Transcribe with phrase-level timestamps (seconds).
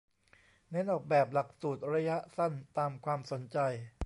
[0.69, 3.57] เน้นออกแบบหลักสูตรระยะสั้นตามความสนใจ